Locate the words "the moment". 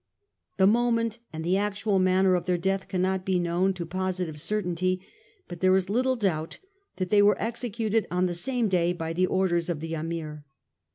0.57-1.19